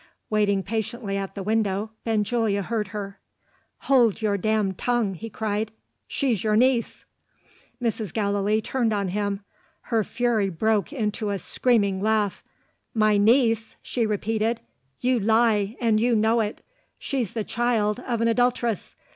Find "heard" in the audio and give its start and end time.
2.63-2.87